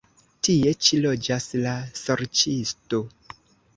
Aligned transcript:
Tie 0.45 0.71
ĉi 0.85 1.01
loĝas 1.03 1.45
la 1.67 1.75
sorĉisto. 2.07 3.03